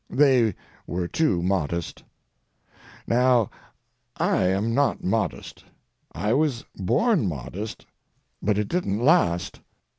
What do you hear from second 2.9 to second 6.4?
Now, I am not modest. I